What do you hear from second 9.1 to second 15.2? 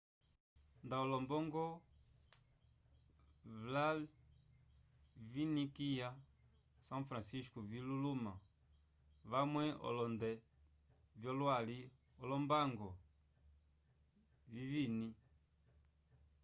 vamwe olonde vyo lwali olombango viñiviñi